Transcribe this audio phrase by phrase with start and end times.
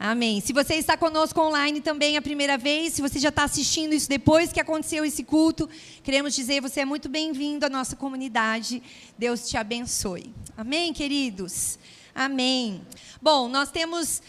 [0.00, 0.40] Amém.
[0.40, 4.08] Se você está conosco online também a primeira vez, se você já está assistindo isso
[4.08, 5.68] depois que aconteceu esse culto,
[6.04, 8.80] queremos dizer você é muito bem-vindo à nossa comunidade.
[9.18, 10.32] Deus te abençoe.
[10.56, 11.80] Amém, queridos.
[12.14, 12.80] Amém.
[13.20, 14.22] Bom, nós temos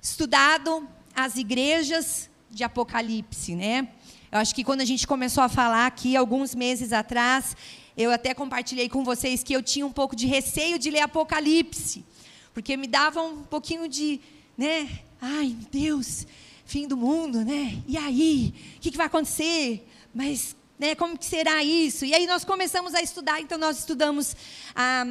[0.00, 3.90] estudado as igrejas de Apocalipse, né?
[4.32, 7.54] Eu acho que quando a gente começou a falar aqui alguns meses atrás,
[7.94, 12.06] eu até compartilhei com vocês que eu tinha um pouco de receio de ler Apocalipse,
[12.54, 14.18] porque me dava um pouquinho de,
[14.56, 14.88] né?
[15.20, 16.26] Ai, Deus,
[16.64, 17.82] fim do mundo, né?
[17.86, 19.86] E aí, o que, que vai acontecer?
[20.14, 22.06] Mas né, como que será isso?
[22.06, 24.34] E aí nós começamos a estudar, então nós estudamos
[24.74, 25.04] a,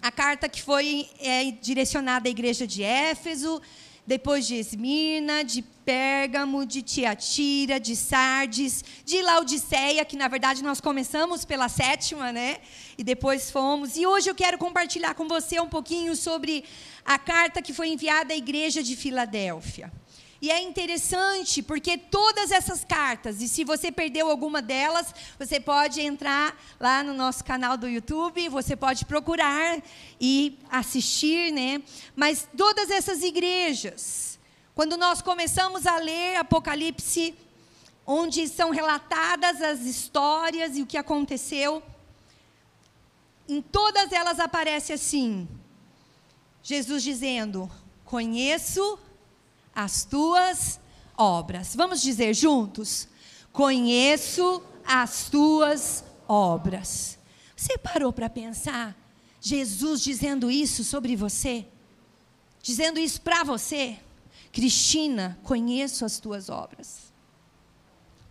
[0.00, 3.60] a carta que foi é, direcionada à igreja de Éfeso,
[4.08, 10.80] depois de Esmirna, de Pérgamo, de Tiatira, de Sardes, de Laodiceia, que na verdade nós
[10.80, 12.56] começamos pela sétima, né?
[12.96, 13.98] E depois fomos.
[13.98, 16.64] E hoje eu quero compartilhar com você um pouquinho sobre
[17.04, 19.92] a carta que foi enviada à igreja de Filadélfia.
[20.40, 26.00] E é interessante porque todas essas cartas, e se você perdeu alguma delas, você pode
[26.00, 29.82] entrar lá no nosso canal do YouTube, você pode procurar
[30.20, 31.82] e assistir, né?
[32.14, 34.38] Mas todas essas igrejas,
[34.76, 37.34] quando nós começamos a ler Apocalipse,
[38.06, 41.82] onde são relatadas as histórias e o que aconteceu,
[43.48, 45.48] em todas elas aparece assim:
[46.62, 47.68] Jesus dizendo:
[48.04, 48.98] Conheço
[49.78, 50.80] as tuas
[51.16, 51.76] obras.
[51.76, 53.06] Vamos dizer juntos?
[53.52, 57.16] Conheço as tuas obras.
[57.54, 58.96] Você parou para pensar?
[59.40, 61.64] Jesus dizendo isso sobre você?
[62.60, 63.96] Dizendo isso para você?
[64.50, 67.12] Cristina, conheço as tuas obras.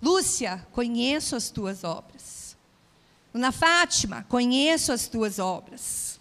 [0.02, 2.58] Lúcia, conheço as tuas obras.
[3.34, 6.18] Ana Fátima, conheço as tuas obras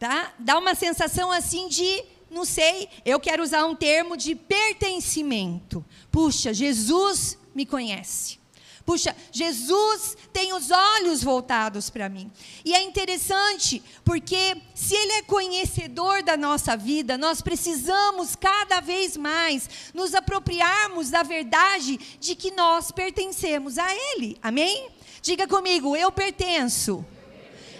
[0.00, 0.32] tá?
[0.38, 5.84] Dá uma sensação assim de, não sei, eu quero usar um termo de pertencimento.
[6.10, 8.38] Puxa, Jesus me conhece.
[8.84, 12.30] Puxa, Jesus tem os olhos voltados para mim.
[12.64, 19.16] E é interessante, porque se Ele é conhecedor da nossa vida, nós precisamos cada vez
[19.16, 24.36] mais nos apropriarmos da verdade de que nós pertencemos a Ele.
[24.42, 24.88] Amém?
[25.22, 27.04] Diga comigo, eu pertenço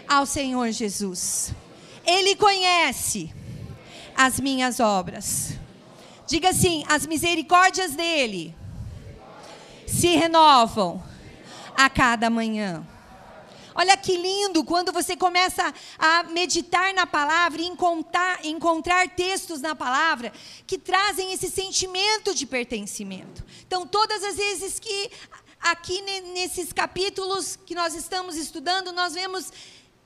[0.07, 1.53] ao Senhor Jesus.
[2.05, 3.33] Ele conhece
[4.17, 5.55] as minhas obras.
[6.27, 8.55] Diga assim: as misericórdias dele
[9.87, 11.03] se renovam
[11.77, 12.87] a cada manhã.
[13.75, 19.75] Olha que lindo quando você começa a meditar na palavra e encontrar, encontrar textos na
[19.75, 20.33] palavra
[20.67, 23.45] que trazem esse sentimento de pertencimento.
[23.67, 25.11] Então, todas as vezes que
[25.61, 29.53] aqui nesses capítulos que nós estamos estudando, nós vemos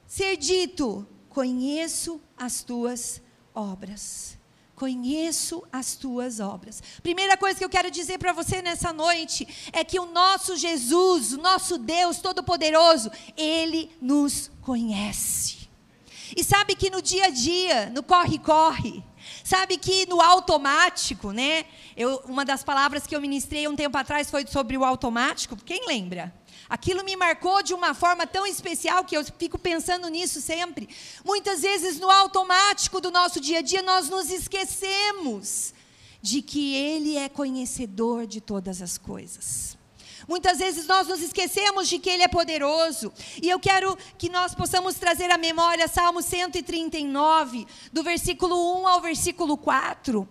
[0.06, 3.20] ser dito: Conheço as tuas
[3.54, 4.36] obras.
[4.74, 6.82] Conheço as tuas obras.
[7.02, 11.32] Primeira coisa que eu quero dizer para você nessa noite é que o nosso Jesus,
[11.32, 15.68] o nosso Deus Todo-Poderoso, Ele nos conhece.
[16.36, 19.04] E sabe que no dia a dia, no corre-corre,
[19.44, 21.66] sabe que no automático, né?
[21.96, 25.56] Eu, uma das palavras que eu ministrei um tempo atrás foi sobre o automático.
[25.56, 26.34] Quem lembra?
[26.74, 30.88] Aquilo me marcou de uma forma tão especial que eu fico pensando nisso sempre.
[31.24, 35.72] Muitas vezes, no automático do nosso dia a dia, nós nos esquecemos
[36.20, 39.78] de que Ele é conhecedor de todas as coisas.
[40.26, 43.12] Muitas vezes nós nos esquecemos de que Ele é poderoso.
[43.40, 49.00] E eu quero que nós possamos trazer à memória Salmo 139, do versículo 1 ao
[49.00, 50.28] versículo 4.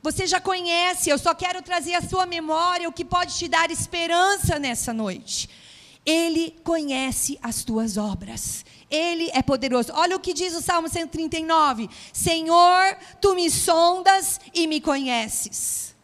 [0.00, 3.72] Você já conhece, eu só quero trazer à sua memória o que pode te dar
[3.72, 5.63] esperança nessa noite.
[6.04, 8.64] Ele conhece as tuas obras.
[8.90, 9.92] Ele é poderoso.
[9.94, 15.94] Olha o que diz o Salmo 139: Senhor, tu me sondas e me conheces.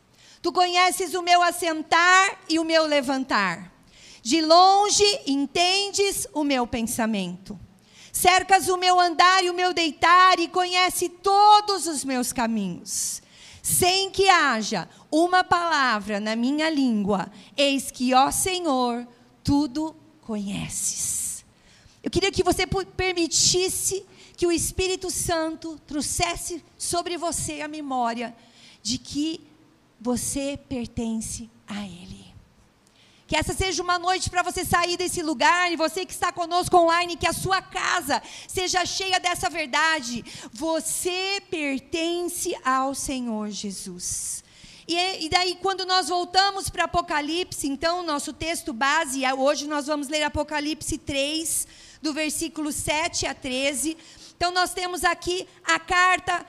[0.40, 3.70] Tu conheces o meu assentar e o meu levantar.
[4.22, 7.58] De longe entendes o meu pensamento.
[8.12, 13.22] Cercas o meu andar e o meu deitar e conhece todos os meus caminhos
[13.62, 19.06] sem que haja uma palavra na minha língua, eis que, ó Senhor,
[19.42, 19.94] tudo
[20.30, 21.44] conheces.
[22.04, 22.64] Eu queria que você
[22.96, 24.06] permitisse
[24.36, 28.32] que o Espírito Santo trouxesse sobre você a memória
[28.80, 29.44] de que
[30.00, 32.32] você pertence a Ele.
[33.26, 36.76] Que essa seja uma noite para você sair desse lugar e você que está conosco
[36.76, 40.24] online, que a sua casa seja cheia dessa verdade.
[40.52, 44.44] Você pertence ao Senhor Jesus.
[44.92, 50.08] E, e daí, quando nós voltamos para Apocalipse, então, nosso texto base, hoje nós vamos
[50.08, 51.68] ler Apocalipse 3,
[52.02, 53.96] do versículo 7 a 13.
[54.36, 56.44] Então, nós temos aqui a carta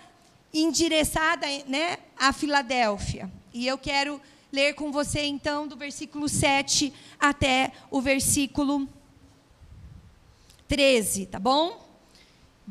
[0.51, 3.31] endereçada né, a Filadélfia.
[3.53, 4.19] E eu quero
[4.51, 8.89] ler com você, então, do versículo 7 até o versículo
[10.67, 11.87] 13, tá bom?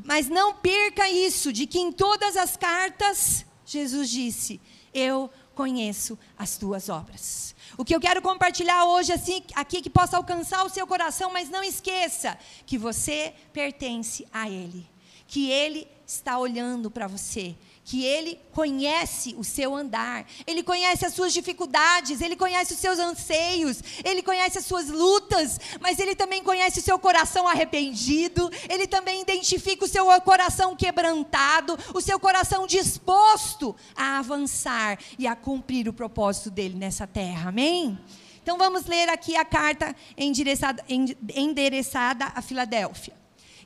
[0.05, 4.61] Mas não perca isso, de que em todas as cartas, Jesus disse:
[4.93, 7.54] Eu conheço as tuas obras.
[7.76, 11.50] O que eu quero compartilhar hoje assim, aqui que possa alcançar o seu coração, mas
[11.50, 14.88] não esqueça que você pertence a Ele,
[15.26, 17.54] que Ele está olhando para você,
[17.84, 22.98] que Ele conhece o seu andar, Ele conhece as suas dificuldades, Ele conhece os seus
[22.98, 28.86] anseios, Ele conhece as suas lutas, mas Ele também conhece o seu coração arrependido, Ele
[28.86, 35.88] também identifica o seu coração quebrantado, o seu coração disposto a avançar e a cumprir
[35.88, 37.98] o propósito dele nessa terra, amém?
[38.42, 43.14] Então vamos ler aqui a carta endereçada, endereçada a Filadélfia.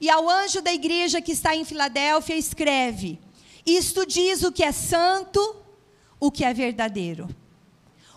[0.01, 3.19] E ao anjo da igreja que está em Filadélfia, escreve:
[3.67, 5.57] isto diz o que é santo,
[6.21, 7.29] o que é verdadeiro.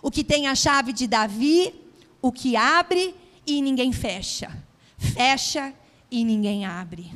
[0.01, 1.73] O que tem a chave de Davi,
[2.21, 3.15] o que abre
[3.45, 4.51] e ninguém fecha.
[4.97, 5.73] Fecha
[6.11, 7.11] e ninguém abre.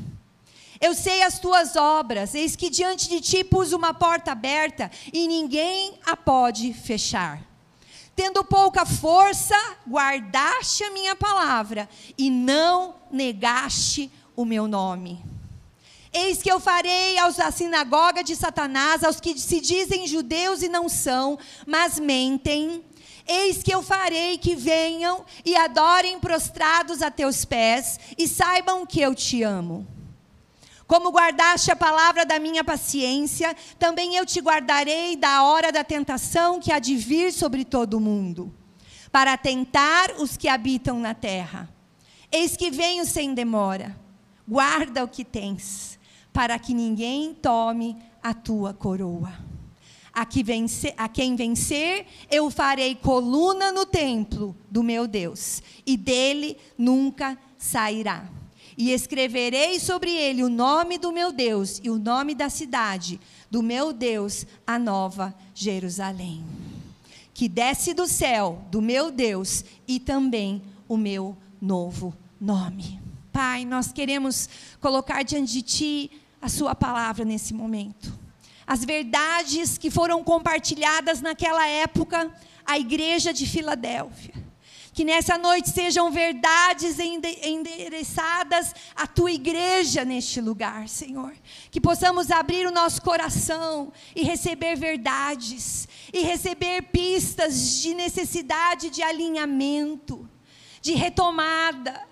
[0.79, 5.27] Eu sei as tuas obras, eis que diante de ti pus uma porta aberta e
[5.27, 7.41] ninguém a pode fechar.
[8.15, 9.55] Tendo pouca força,
[9.87, 11.87] guardaste a minha palavra
[12.17, 15.23] e não negaste o meu nome.
[16.13, 20.67] Eis que eu farei aos da sinagoga de Satanás, aos que se dizem judeus e
[20.67, 22.83] não são, mas mentem.
[23.25, 28.99] Eis que eu farei que venham e adorem prostrados a teus pés e saibam que
[28.99, 29.87] eu te amo.
[30.85, 36.59] Como guardaste a palavra da minha paciência, também eu te guardarei da hora da tentação
[36.59, 38.53] que há de vir sobre todo o mundo,
[39.09, 41.69] para tentar os que habitam na terra.
[42.29, 43.95] Eis que venho sem demora.
[44.45, 46.00] Guarda o que tens
[46.33, 49.33] para que ninguém tome a tua coroa.
[50.13, 55.95] A, que vencer, a quem vencer, eu farei coluna no templo do meu Deus, e
[55.95, 58.27] dele nunca sairá.
[58.77, 63.19] E escreverei sobre ele o nome do meu Deus e o nome da cidade
[63.49, 66.43] do meu Deus, a nova Jerusalém,
[67.33, 72.99] que desce do céu do meu Deus e também o meu novo nome.
[73.31, 74.49] Pai, nós queremos
[74.81, 76.11] colocar diante de Ti
[76.41, 78.11] a Sua palavra nesse momento.
[78.67, 82.31] As verdades que foram compartilhadas naquela época,
[82.65, 84.33] a igreja de Filadélfia.
[84.93, 91.33] Que nessa noite sejam verdades endereçadas à tua igreja neste lugar, Senhor.
[91.69, 99.01] Que possamos abrir o nosso coração e receber verdades, e receber pistas de necessidade de
[99.01, 100.29] alinhamento,
[100.81, 102.10] de retomada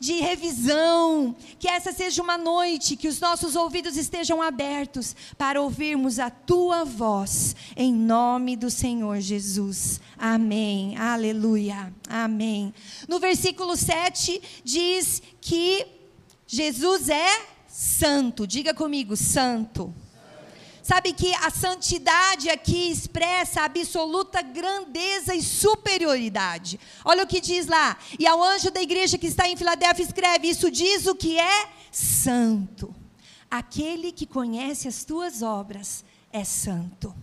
[0.00, 1.36] de revisão.
[1.58, 6.84] Que essa seja uma noite que os nossos ouvidos estejam abertos para ouvirmos a tua
[6.84, 10.00] voz, em nome do Senhor Jesus.
[10.18, 10.96] Amém.
[10.96, 11.94] Aleluia.
[12.08, 12.74] Amém.
[13.06, 15.86] No versículo 7 diz que
[16.46, 18.46] Jesus é santo.
[18.46, 19.94] Diga comigo, santo.
[20.90, 26.80] Sabe que a santidade aqui expressa a absoluta grandeza e superioridade.
[27.04, 27.96] Olha o que diz lá.
[28.18, 31.68] E ao anjo da igreja que está em Filadélfia escreve: Isso diz o que é
[31.92, 32.92] santo.
[33.48, 37.14] Aquele que conhece as tuas obras é santo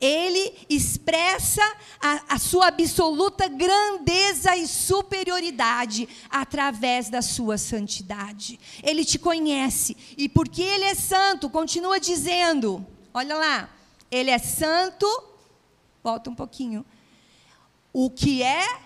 [0.00, 1.62] ele expressa
[2.00, 8.60] a, a, sua absoluta grandeza e superioridade através da sua santidade.
[8.82, 13.70] Ele te conhece, e porque ele é santo, continua dizendo: olha lá,
[14.10, 15.06] ele é santo,
[16.02, 16.86] volta um pouquinho,
[17.92, 18.80] o que é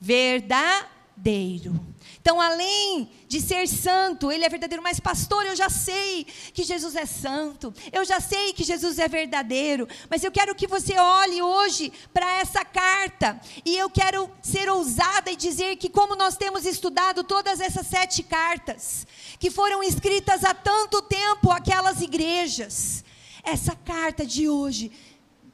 [0.00, 1.78] verdadeiro.
[2.24, 6.96] Então, além de ser santo, ele é verdadeiro, mas pastor, eu já sei que Jesus
[6.96, 11.42] é santo, eu já sei que Jesus é verdadeiro, mas eu quero que você olhe
[11.42, 16.64] hoje para essa carta, e eu quero ser ousada e dizer que, como nós temos
[16.64, 19.06] estudado todas essas sete cartas,
[19.38, 23.04] que foram escritas há tanto tempo aquelas igrejas,
[23.42, 24.90] essa carta de hoje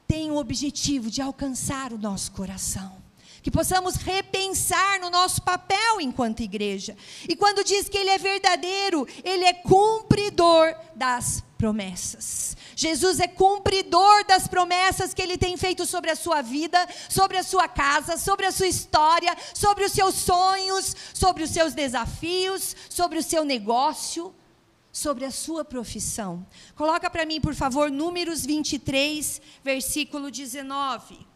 [0.07, 3.00] tem o objetivo de alcançar o nosso coração
[3.43, 6.97] que possamos repensar no nosso papel enquanto igreja.
[7.29, 12.57] E quando diz que Ele é verdadeiro, Ele é cumpridor das promessas.
[12.75, 16.79] Jesus é cumpridor das promessas que Ele tem feito sobre a sua vida,
[17.09, 21.75] sobre a sua casa, sobre a sua história, sobre os seus sonhos, sobre os seus
[21.75, 24.35] desafios, sobre o seu negócio.
[24.93, 26.45] Sobre a sua profissão.
[26.75, 31.30] Coloca para mim, por favor, Números 23, versículo 19.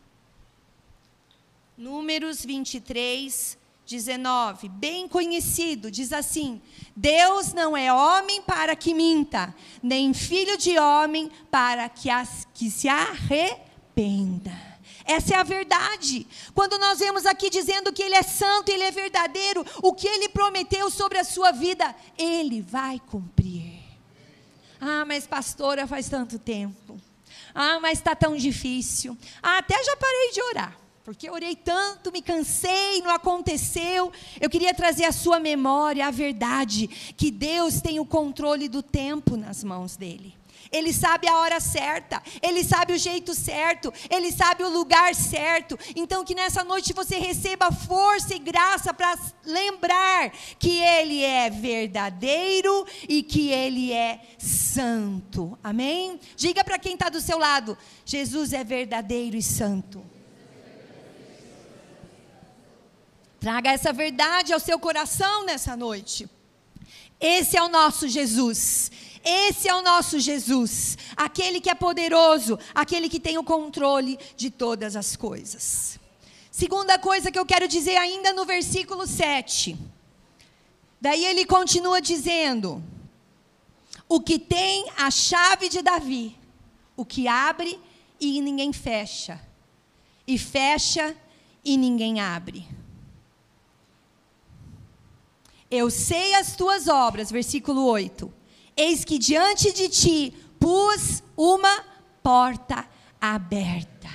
[1.76, 6.62] Números 23, 19, bem conhecido, diz assim:
[6.94, 12.70] Deus não é homem para que minta, nem filho de homem para que, as, que
[12.70, 14.52] se arrependa.
[15.04, 16.26] Essa é a verdade.
[16.54, 20.28] Quando nós vemos aqui dizendo que Ele é santo, Ele é verdadeiro, o que Ele
[20.28, 23.82] prometeu sobre a sua vida, Ele vai cumprir.
[24.80, 26.98] Ah, mas pastora, faz tanto tempo.
[27.54, 29.16] Ah, mas está tão difícil.
[29.42, 30.83] Ah, até já parei de orar.
[31.04, 34.10] Porque orei tanto, me cansei, não aconteceu.
[34.40, 39.36] Eu queria trazer à sua memória a verdade que Deus tem o controle do tempo
[39.36, 40.34] nas mãos dele.
[40.72, 45.78] Ele sabe a hora certa, ele sabe o jeito certo, ele sabe o lugar certo.
[45.94, 52.86] Então, que nessa noite você receba força e graça para lembrar que ele é verdadeiro
[53.06, 55.56] e que ele é santo.
[55.62, 56.18] Amém?
[56.34, 60.13] Diga para quem está do seu lado: Jesus é verdadeiro e santo.
[63.44, 66.26] Traga essa verdade ao seu coração nessa noite.
[67.20, 68.90] Esse é o nosso Jesus.
[69.22, 74.50] Esse é o nosso Jesus, aquele que é poderoso, aquele que tem o controle de
[74.50, 76.00] todas as coisas.
[76.50, 79.76] Segunda coisa que eu quero dizer ainda no versículo 7.
[80.98, 82.82] Daí ele continua dizendo:
[84.08, 86.34] O que tem a chave de Davi,
[86.96, 87.78] o que abre
[88.18, 89.38] e ninguém fecha,
[90.26, 91.14] e fecha
[91.62, 92.73] e ninguém abre.
[95.74, 98.32] Eu sei as tuas obras, versículo 8
[98.76, 101.84] Eis que diante de ti pus uma
[102.22, 102.86] porta
[103.20, 104.08] aberta,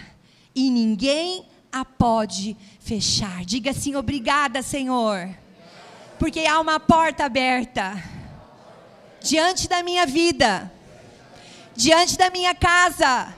[0.55, 3.43] e ninguém a pode fechar.
[3.43, 5.29] Diga assim: obrigada, Senhor,
[6.17, 8.01] porque há uma porta aberta
[9.21, 10.71] diante da minha vida,
[11.75, 13.33] diante da minha casa,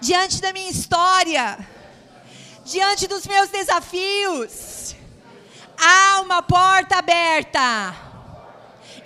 [0.00, 1.58] diante da minha história,
[2.64, 4.96] diante dos meus desafios.
[5.78, 8.06] Há uma porta aberta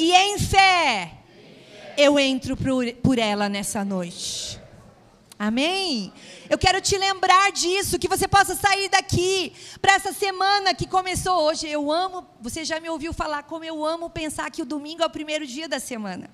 [0.00, 1.12] e em fé,
[1.94, 4.58] eu entro por, ela nessa noite.
[5.38, 6.10] Amém?
[6.48, 11.42] Eu quero te lembrar disso, que você possa sair daqui para essa semana que começou
[11.42, 11.68] hoje.
[11.68, 15.06] Eu amo, você já me ouviu falar como eu amo pensar que o domingo é
[15.06, 16.30] o primeiro dia da semana.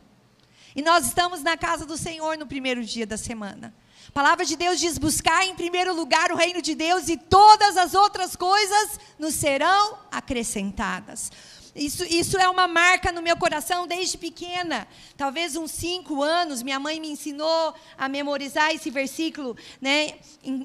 [0.77, 3.75] E nós estamos na casa do Senhor no primeiro dia da semana.
[4.09, 7.77] A palavra de Deus diz: buscar em primeiro lugar o reino de Deus e todas
[7.77, 11.31] as outras coisas nos serão acrescentadas.
[11.77, 14.89] Isso, isso é uma marca no meu coração desde pequena.
[15.15, 20.15] Talvez uns cinco anos, minha mãe me ensinou a memorizar esse versículo, né?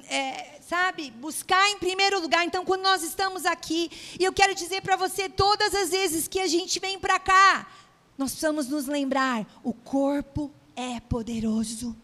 [0.08, 1.10] É, sabe?
[1.10, 2.46] Buscar em primeiro lugar.
[2.46, 6.40] Então, quando nós estamos aqui, e eu quero dizer para você, todas as vezes que
[6.40, 7.66] a gente vem para cá,
[8.16, 11.94] nós precisamos nos lembrar: o corpo é poderoso.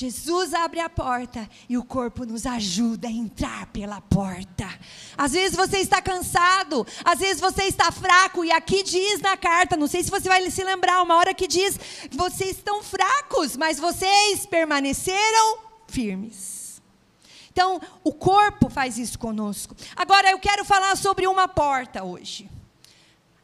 [0.00, 4.66] Jesus abre a porta e o corpo nos ajuda a entrar pela porta.
[5.14, 9.76] Às vezes você está cansado, às vezes você está fraco, e aqui diz na carta,
[9.76, 11.78] não sei se você vai se lembrar, uma hora que diz:
[12.12, 16.80] vocês estão fracos, mas vocês permaneceram firmes.
[17.52, 19.76] Então, o corpo faz isso conosco.
[19.94, 22.48] Agora, eu quero falar sobre uma porta hoje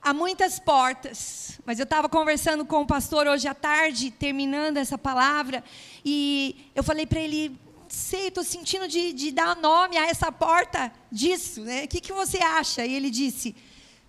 [0.06, 4.96] há muitas portas, mas eu estava conversando com o pastor hoje à tarde, terminando essa
[4.96, 5.64] palavra,
[6.08, 7.58] e eu falei para ele:
[7.88, 11.82] sei, estou sentindo de, de, dar nome a essa porta disso, né?
[11.82, 12.86] O que, que você acha?
[12.86, 13.56] E ele disse: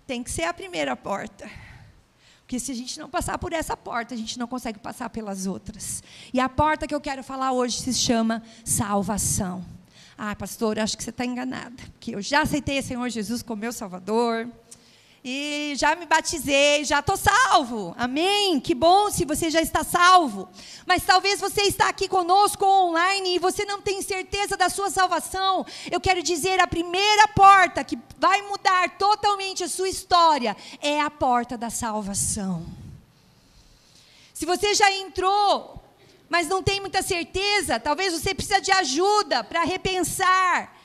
[0.06, 1.50] tem que ser a primeira porta.
[2.38, 5.44] Porque se a gente não passar por essa porta, a gente não consegue passar pelas
[5.44, 6.02] outras.
[6.32, 9.66] E a porta que eu quero falar hoje se chama salvação.
[10.16, 11.82] Ah, pastor, acho que você está enganada.
[11.92, 14.48] Porque eu já aceitei o Senhor Jesus como meu Salvador
[15.30, 17.94] e já me batizei, já estou salvo.
[17.98, 18.58] Amém?
[18.58, 20.48] Que bom se você já está salvo.
[20.86, 25.66] Mas talvez você está aqui conosco online e você não tem certeza da sua salvação.
[25.90, 31.10] Eu quero dizer, a primeira porta que vai mudar totalmente a sua história é a
[31.10, 32.64] porta da salvação.
[34.32, 35.84] Se você já entrou,
[36.26, 40.77] mas não tem muita certeza, talvez você precise de ajuda para repensar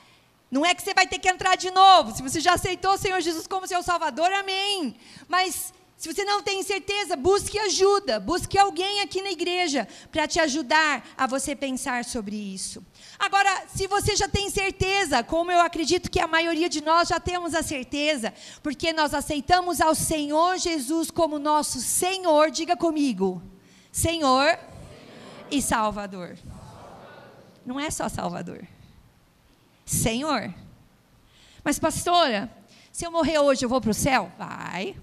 [0.54, 2.16] não é que você vai ter que entrar de novo.
[2.16, 4.96] Se você já aceitou o Senhor Jesus como seu Salvador, amém.
[5.28, 10.40] Mas se você não tem certeza, busque ajuda, busque alguém aqui na igreja para te
[10.40, 12.86] ajudar a você pensar sobre isso.
[13.18, 17.20] Agora, se você já tem certeza, como eu acredito que a maioria de nós já
[17.20, 18.32] temos a certeza,
[18.62, 23.42] porque nós aceitamos ao Senhor Jesus como nosso Senhor, diga comigo,
[23.92, 24.60] Senhor, Senhor.
[25.50, 26.38] e Salvador.
[27.66, 28.68] Não é só Salvador.
[29.86, 30.54] Senhor.
[31.64, 32.52] Mas, pastora,
[32.92, 34.32] se eu morrer hoje, eu vou para o céu?
[34.38, 34.96] Vai.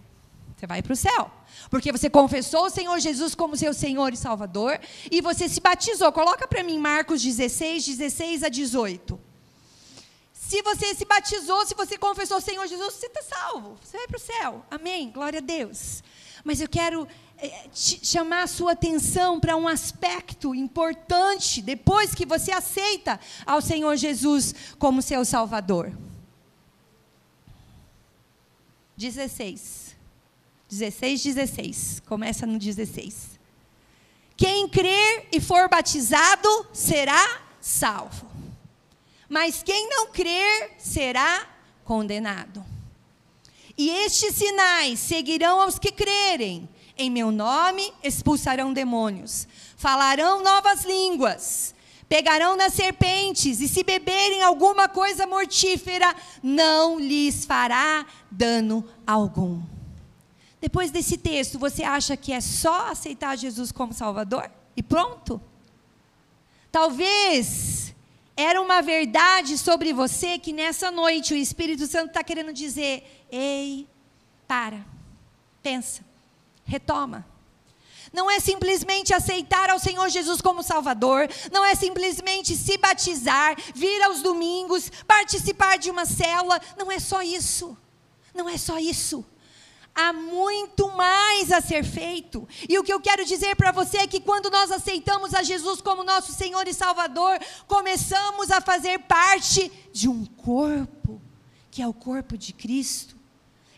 [0.57, 1.31] Você vai para o céu.
[1.71, 4.79] Porque você confessou o Senhor Jesus como seu Senhor e Salvador.
[5.11, 6.13] E você se batizou.
[6.13, 9.19] Coloca para mim Marcos 16, 16 a 18.
[10.33, 13.79] Se você se batizou, se você confessou o Senhor Jesus, você está salvo.
[13.83, 14.67] Você vai para o céu.
[14.71, 15.11] Amém.
[15.11, 16.03] Glória a Deus.
[16.45, 17.07] Mas eu quero
[17.73, 24.55] chamar a sua atenção para um aspecto importante depois que você aceita ao Senhor Jesus
[24.79, 25.93] como seu Salvador.
[28.97, 29.97] 16.
[30.69, 32.03] 16, 16.
[32.07, 33.41] Começa no 16.
[34.37, 38.31] Quem crer e for batizado será salvo.
[39.29, 41.47] Mas quem não crer será
[41.85, 42.65] condenado.
[43.77, 46.69] E estes sinais seguirão aos que crerem.
[47.01, 51.75] Em meu nome expulsarão demônios, falarão novas línguas,
[52.07, 59.63] pegarão nas serpentes, e se beberem alguma coisa mortífera, não lhes fará dano algum.
[60.61, 64.51] Depois desse texto, você acha que é só aceitar Jesus como Salvador?
[64.77, 65.41] E pronto?
[66.71, 67.95] Talvez
[68.37, 73.89] era uma verdade sobre você que nessa noite o Espírito Santo está querendo dizer: ei,
[74.47, 74.85] para,
[75.63, 76.10] pensa,
[76.71, 77.27] retoma.
[78.13, 84.03] Não é simplesmente aceitar ao Senhor Jesus como Salvador, não é simplesmente se batizar, vir
[84.03, 87.77] aos domingos, participar de uma célula, não é só isso.
[88.33, 89.25] Não é só isso.
[89.93, 92.49] Há muito mais a ser feito.
[92.69, 95.81] E o que eu quero dizer para você é que quando nós aceitamos a Jesus
[95.81, 101.21] como nosso Senhor e Salvador, começamos a fazer parte de um corpo,
[101.71, 103.20] que é o corpo de Cristo.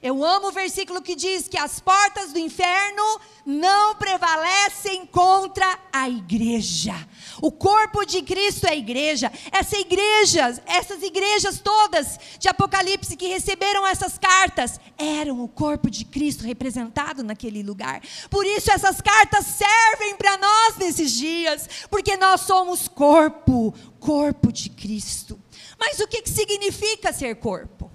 [0.02, 6.08] Eu amo o versículo que diz que as portas do inferno não prevalecem contra a
[6.08, 6.92] igreja.
[7.40, 9.30] O corpo de Cristo é a igreja.
[9.52, 16.04] Essa igreja, essas igrejas todas de Apocalipse que receberam essas cartas, eram o corpo de
[16.04, 18.02] Cristo representado naquele lugar.
[18.28, 24.68] Por isso essas cartas servem para nós nesses dias, porque nós somos corpo, corpo de
[24.68, 25.38] Cristo.
[25.78, 27.91] Mas o que, que significa ser corpo?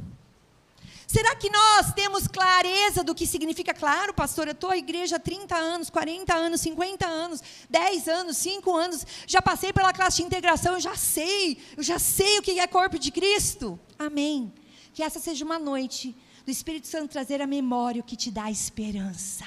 [1.18, 3.74] Será que nós temos clareza do que significa?
[3.74, 8.38] Claro, pastor, eu estou à igreja há 30 anos, 40 anos, 50 anos, 10 anos,
[8.38, 12.44] 5 anos, já passei pela classe de integração, eu já sei, eu já sei o
[12.44, 13.80] que é corpo de Cristo.
[13.98, 14.54] Amém.
[14.94, 18.52] Que essa seja uma noite do Espírito Santo trazer a memória o que te dá
[18.52, 19.46] esperança.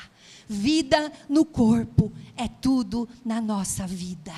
[0.48, 4.34] Vida no corpo é tudo na nossa vida.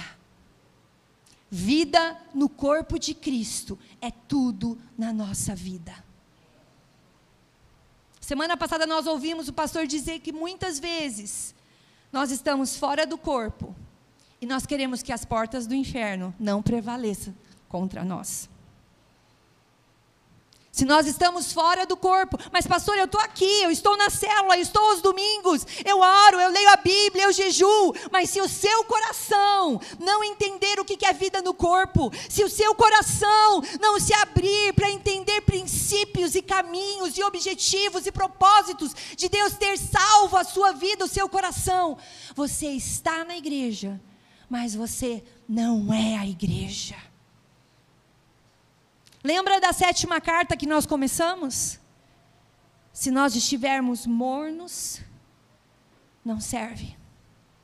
[1.50, 6.11] Vida no corpo de Cristo é tudo na nossa vida.
[8.32, 11.54] Semana passada nós ouvimos o pastor dizer que muitas vezes
[12.10, 13.76] nós estamos fora do corpo
[14.40, 17.34] e nós queremos que as portas do inferno não prevaleçam
[17.68, 18.48] contra nós.
[20.74, 24.56] Se nós estamos fora do corpo, mas pastor, eu estou aqui, eu estou na célula,
[24.56, 28.48] eu estou aos domingos, eu oro, eu leio a Bíblia, eu jejuo, mas se o
[28.48, 34.00] seu coração não entender o que é vida no corpo, se o seu coração não
[34.00, 40.38] se abrir para entender princípios e caminhos e objetivos e propósitos de Deus ter salvo
[40.38, 41.98] a sua vida, o seu coração,
[42.34, 44.00] você está na igreja,
[44.48, 47.11] mas você não é a igreja.
[49.24, 51.78] Lembra da sétima carta que nós começamos?
[52.92, 55.00] Se nós estivermos mornos,
[56.24, 56.96] não serve.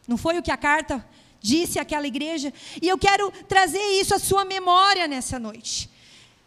[0.06, 1.04] Não foi o que a carta
[1.40, 2.52] disse àquela igreja?
[2.80, 5.90] E eu quero trazer isso à sua memória nessa noite.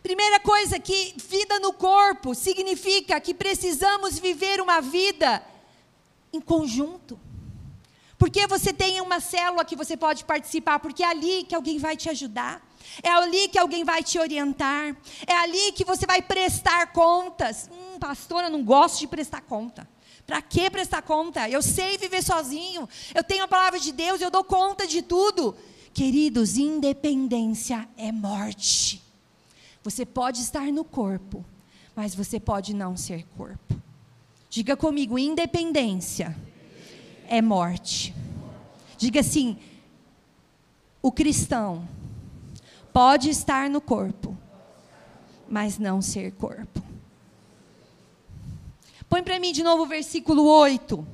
[0.02, 5.44] Primeira coisa que vida no corpo significa que precisamos viver uma vida
[6.34, 7.20] em conjunto.
[8.18, 11.98] Porque você tem uma célula que você pode participar, porque é ali que alguém vai
[11.98, 12.66] te ajudar.
[13.04, 14.96] É ali que alguém vai te orientar.
[15.28, 17.70] É ali que você vai prestar contas.
[17.72, 19.88] Hum, pastora, não gosto de prestar conta.
[20.26, 21.50] Para que prestar conta?
[21.50, 22.88] Eu sei viver sozinho.
[23.14, 25.56] Eu tenho a palavra de Deus, eu dou conta de tudo.
[25.94, 29.02] Queridos, independência é morte.
[29.84, 31.44] Você pode estar no corpo,
[31.96, 33.76] mas você pode não ser corpo.
[34.50, 36.36] Diga comigo: independência
[37.28, 38.14] é morte.
[38.98, 39.58] Diga assim:
[41.02, 41.88] o cristão
[42.94, 44.38] pode estar no corpo,
[45.48, 46.82] mas não ser corpo.
[49.10, 51.06] Põe para mim de novo o versículo 8.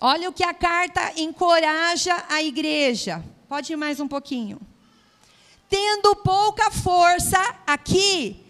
[0.00, 3.22] Olha o que a carta encoraja a igreja.
[3.48, 4.60] Pode ir mais um pouquinho.
[5.68, 8.44] Tendo pouca força, aqui,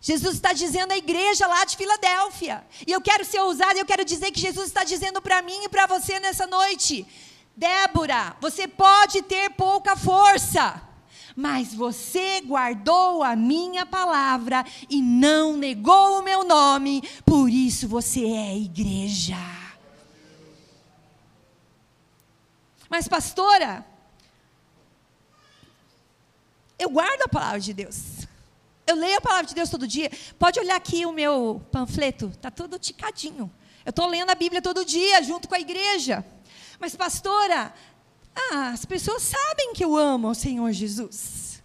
[0.00, 2.64] Jesus está dizendo à igreja lá de Filadélfia.
[2.86, 5.68] E eu quero ser ousado, eu quero dizer que Jesus está dizendo para mim e
[5.68, 7.06] para você nessa noite.
[7.56, 10.80] Débora, você pode ter pouca força,
[11.36, 18.24] mas você guardou a minha palavra e não negou o meu nome, por isso você
[18.24, 19.36] é igreja.
[22.88, 23.86] Mas, pastora,
[26.76, 28.26] eu guardo a palavra de Deus.
[28.84, 30.10] Eu leio a palavra de Deus todo dia.
[30.36, 33.48] Pode olhar aqui o meu panfleto, está todo ticadinho.
[33.84, 36.24] Eu estou lendo a Bíblia todo dia, junto com a igreja.
[36.80, 37.74] Mas, pastora,
[38.34, 41.62] ah, as pessoas sabem que eu amo o Senhor Jesus.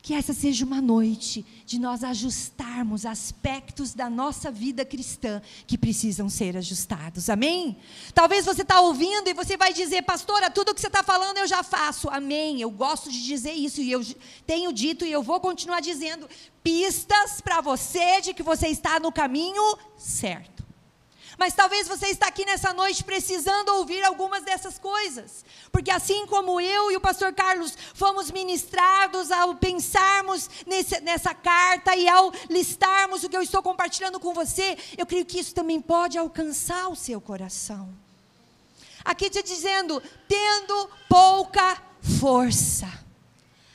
[0.00, 6.28] Que essa seja uma noite de nós ajustarmos aspectos da nossa vida cristã que precisam
[6.28, 7.30] ser ajustados.
[7.30, 7.78] Amém?
[8.12, 11.46] Talvez você está ouvindo e você vai dizer, pastora, tudo que você está falando eu
[11.46, 12.10] já faço.
[12.10, 12.60] Amém.
[12.60, 14.04] Eu gosto de dizer isso e eu
[14.46, 16.28] tenho dito e eu vou continuar dizendo
[16.62, 20.53] pistas para você de que você está no caminho certo.
[21.38, 25.44] Mas talvez você está aqui nessa noite precisando ouvir algumas dessas coisas.
[25.72, 31.96] Porque assim como eu e o pastor Carlos fomos ministrados ao pensarmos nesse, nessa carta
[31.96, 35.80] e ao listarmos o que eu estou compartilhando com você, eu creio que isso também
[35.80, 37.88] pode alcançar o seu coração.
[39.04, 41.82] Aqui te dizendo, tendo pouca
[42.20, 42.90] força.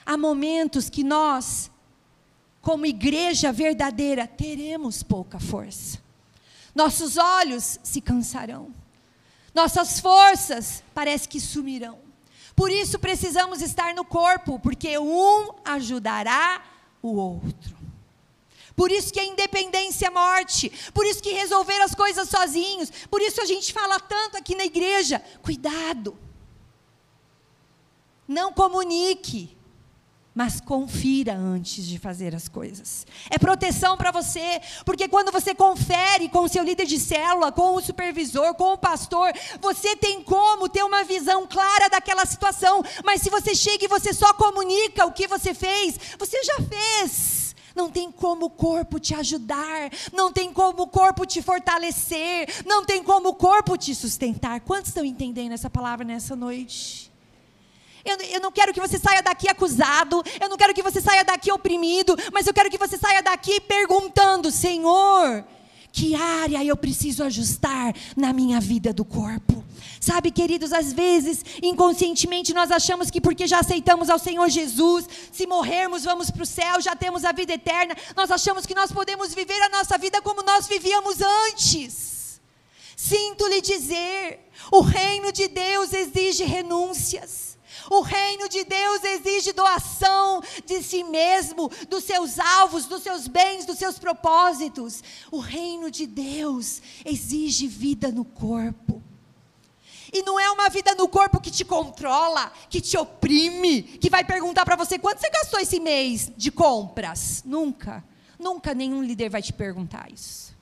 [0.06, 1.70] Há momentos que nós,
[2.62, 6.09] como igreja verdadeira, teremos pouca força.
[6.74, 8.74] Nossos olhos se cansarão.
[9.54, 12.00] Nossas forças parece que sumirão.
[12.56, 16.64] Por isso precisamos estar no corpo, porque um ajudará
[17.02, 17.78] o outro.
[18.76, 20.72] Por isso que a independência é morte.
[20.94, 22.90] Por isso que resolver as coisas sozinhos.
[23.10, 26.18] Por isso a gente fala tanto aqui na igreja: cuidado.
[28.28, 29.58] Não comunique
[30.40, 33.06] mas confira antes de fazer as coisas.
[33.30, 37.76] É proteção para você, porque quando você confere com o seu líder de célula, com
[37.76, 43.22] o supervisor, com o pastor, você tem como ter uma visão clara daquela situação, mas
[43.22, 47.54] se você chega e você só comunica o que você fez, você já fez.
[47.76, 52.86] Não tem como o corpo te ajudar, não tem como o corpo te fortalecer, não
[52.86, 54.62] tem como o corpo te sustentar.
[54.62, 57.09] Quantos estão entendendo essa palavra nessa noite?
[58.06, 61.24] Eu, eu, não quero que você saia daqui acusado, eu não quero que você saia
[61.24, 65.44] daqui oprimido, mas eu quero que você saia daqui perguntando: Senhor,
[65.92, 69.64] que área eu preciso ajustar na minha vida do corpo?
[70.00, 75.46] Sabe, queridos, às vezes, inconscientemente, nós achamos que porque já aceitamos ao Senhor Jesus, se
[75.46, 79.34] morrermos, vamos para o céu, já temos a vida eterna, nós achamos que nós podemos
[79.34, 82.40] viver a nossa vida como nós vivíamos antes.
[82.96, 84.40] Sinto lhe dizer:
[84.72, 87.49] o reino de Deus exige renúncias.
[87.90, 93.66] O reino de Deus exige doação de si mesmo, dos seus alvos, dos seus bens,
[93.66, 95.04] dos seus propósitos.
[95.32, 99.02] O reino de Deus exige vida no corpo.
[100.12, 104.24] E não é uma vida no corpo que te controla, que te oprime, que vai
[104.24, 107.44] perguntar para você quanto você gastou esse mês de compras.
[107.46, 108.04] Nunca,
[108.40, 110.58] nunca nenhum líder vai te perguntar isso.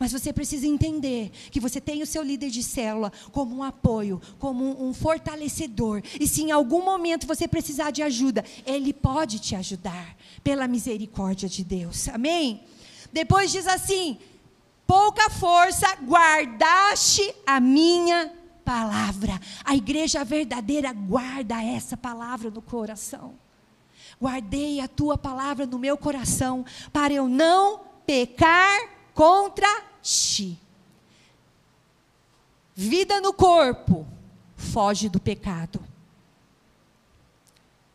[0.00, 4.18] Mas você precisa entender que você tem o seu líder de célula como um apoio,
[4.38, 6.00] como um, fortalecedor.
[6.18, 11.50] E se em algum momento você precisar de ajuda, ele pode te ajudar, pela misericórdia
[11.50, 12.08] de Deus.
[12.08, 12.62] Amém?
[13.12, 14.16] Depois diz assim:
[14.86, 18.32] pouca força guardaste a minha
[18.64, 19.38] palavra.
[19.62, 23.34] A igreja verdadeira guarda essa palavra no coração.
[24.18, 28.80] Guardei a tua palavra no meu coração para eu não pecar
[29.12, 29.89] contra
[32.74, 34.06] Vida no corpo
[34.56, 35.84] foge do pecado.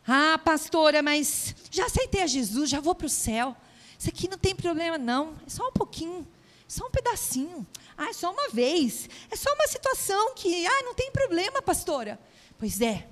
[0.06, 3.56] Ah, pastora, mas já aceitei a Jesus, já vou para o céu.
[3.98, 5.34] Isso aqui não tem problema, não.
[5.46, 6.26] É só um pouquinho,
[6.68, 7.66] só um pedacinho.
[7.96, 9.08] Ah, é só uma vez.
[9.30, 12.20] É só uma situação que, ah, não tem problema, pastora.
[12.58, 13.08] Pois é,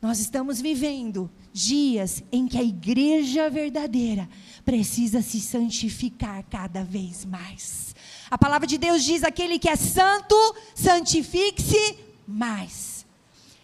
[0.00, 4.28] nós estamos vivendo dias em que a igreja verdadeira
[4.64, 7.94] precisa se santificar cada vez mais.
[8.30, 10.36] A palavra de Deus diz: aquele que é santo,
[10.74, 13.04] santifique-se mais.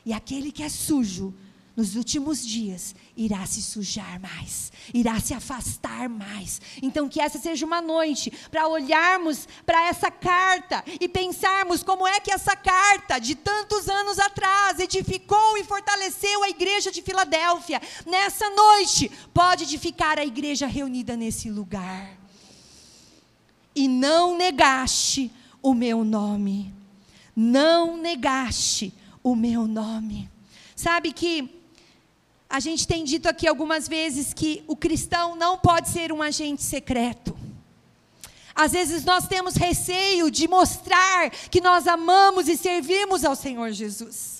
[0.04, 1.34] E aquele que é sujo,
[1.76, 6.60] nos últimos dias, irá se sujar mais, irá se afastar mais.
[6.82, 12.20] Então, que essa seja uma noite para olharmos para essa carta e pensarmos como é
[12.20, 17.80] que essa carta, de tantos anos atrás, edificou e fortaleceu a igreja de Filadélfia.
[18.04, 22.19] Nessa noite, pode edificar a igreja reunida nesse lugar
[23.74, 25.30] e não negaste
[25.62, 26.72] o meu nome.
[27.34, 30.28] Não negaste o meu nome.
[30.74, 31.60] Sabe que
[32.48, 36.62] a gente tem dito aqui algumas vezes que o cristão não pode ser um agente
[36.62, 37.36] secreto.
[38.54, 44.39] Às vezes nós temos receio de mostrar que nós amamos e servimos ao Senhor Jesus.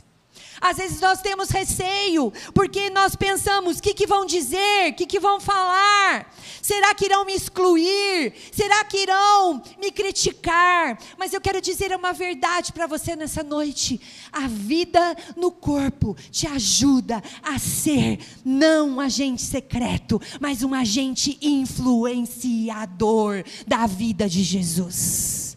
[0.61, 4.91] Às vezes nós temos receio, porque nós pensamos: o que, que vão dizer?
[4.91, 6.31] O que, que vão falar?
[6.61, 8.35] Será que irão me excluir?
[8.53, 10.99] Será que irão me criticar?
[11.19, 13.99] Mas eu quero dizer uma verdade para você nessa noite:
[14.31, 21.39] a vida no corpo te ajuda a ser não um agente secreto, mas um agente
[21.41, 25.57] influenciador da vida de Jesus.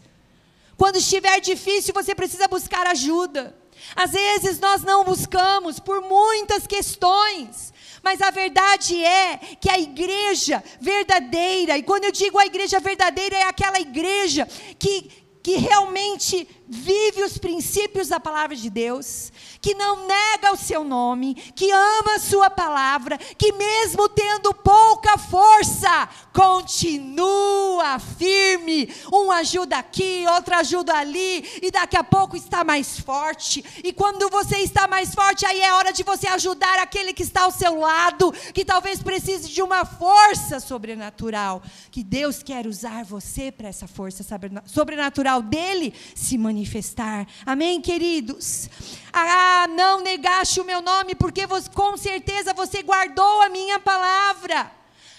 [0.78, 3.62] Quando estiver difícil, você precisa buscar ajuda.
[3.96, 10.64] Às vezes nós não buscamos por muitas questões, mas a verdade é que a igreja
[10.80, 15.10] verdadeira, e quando eu digo a igreja verdadeira, é aquela igreja que,
[15.42, 21.36] que realmente vive os princípios da palavra de Deus, que não nega o seu nome,
[21.36, 28.94] que ama a sua palavra, que mesmo tendo pouca força, continua firme.
[29.12, 33.64] Um ajuda aqui, outro ajuda ali, e daqui a pouco está mais forte.
[33.84, 37.44] E quando você está mais forte, aí é hora de você ajudar aquele que está
[37.44, 43.52] ao seu lado, que talvez precise de uma força sobrenatural, que Deus quer usar você
[43.52, 44.26] para essa força
[44.66, 47.28] sobrenatural dele se manifestar manifestar.
[47.46, 48.70] Amém, queridos?
[49.12, 54.72] Ah, não negaste o meu nome, porque você, com certeza você guardou a minha palavra.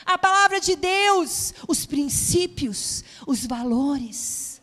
[0.07, 4.63] A palavra de Deus, os princípios, os valores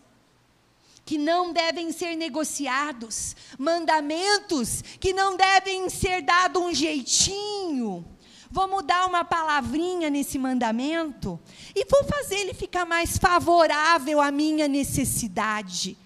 [1.03, 8.05] que não devem ser negociados, mandamentos que não devem ser dado um jeitinho.
[8.49, 11.39] Vou mudar uma palavrinha nesse mandamento
[11.75, 15.97] e vou fazer ele ficar mais favorável à minha necessidade.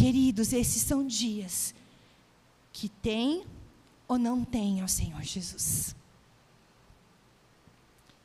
[0.00, 1.74] Queridos, esses são dias
[2.72, 3.44] que tem
[4.08, 5.94] ou não tem ao Senhor Jesus.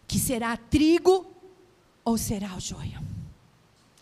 [0.08, 1.30] Que será trigo
[2.06, 3.06] ou será o joio.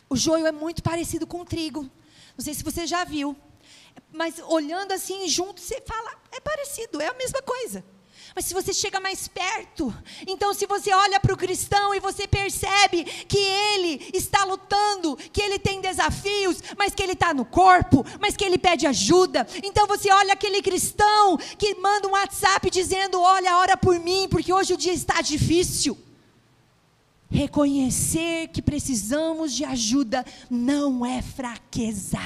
[0.07, 1.89] O joio é muito parecido com o trigo.
[2.37, 3.35] Não sei se você já viu.
[4.11, 7.83] Mas olhando assim junto, você fala, é parecido, é a mesma coisa.
[8.35, 9.93] Mas se você chega mais perto,
[10.27, 15.41] então se você olha para o cristão e você percebe que ele está lutando, que
[15.41, 19.47] ele tem desafios, mas que ele está no corpo, mas que ele pede ajuda.
[19.63, 24.51] Então você olha aquele cristão que manda um WhatsApp dizendo: Olha, ora por mim, porque
[24.51, 25.97] hoje o dia está difícil.
[27.29, 32.19] Reconhecer que precisamos de ajuda não é fraqueza.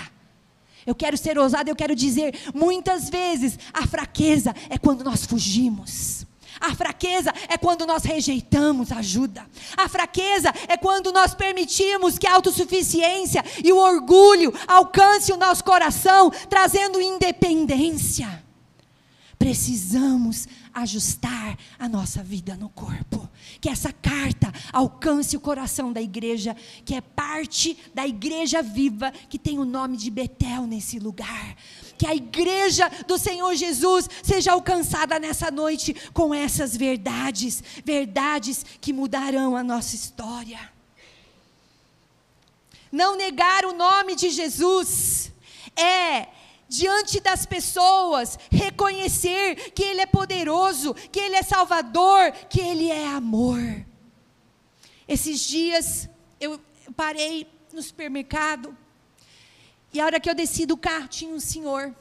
[0.85, 6.16] Eu quero ser ousado, eu quero dizer, muitas vezes a fraqueza é quando nós fugimos.
[6.59, 9.45] A fraqueza é quando nós rejeitamos ajuda.
[9.75, 15.63] A fraqueza é quando nós permitimos que a autossuficiência e o orgulho alcance o nosso
[15.63, 18.43] coração, trazendo independência.
[19.37, 20.47] Precisamos
[20.81, 23.27] ajustar a nossa vida no corpo.
[23.59, 29.39] Que essa carta alcance o coração da igreja, que é parte da igreja viva, que
[29.39, 31.55] tem o nome de Betel nesse lugar.
[31.97, 38.93] Que a igreja do Senhor Jesus seja alcançada nessa noite com essas verdades, verdades que
[38.93, 40.59] mudarão a nossa história.
[42.91, 45.31] Não negar o nome de Jesus
[45.75, 46.27] é
[46.67, 53.07] diante das pessoas, reconhecer que Ele é poderoso, que Ele é Salvador, que Ele é
[53.07, 53.85] amor.
[55.07, 56.59] Esses dias eu
[56.95, 58.75] parei no supermercado
[59.93, 61.95] e a hora que eu desci do carro tinha um senhor